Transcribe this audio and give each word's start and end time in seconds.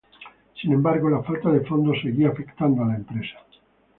Sin 0.59 0.71
embargo, 0.73 1.11
la 1.11 1.21
falta 1.21 1.51
de 1.51 1.61
fondos 1.63 2.01
seguía 2.01 2.29
afectando 2.29 2.81
a 2.81 2.87
la 2.87 2.95
empresa. 2.95 3.37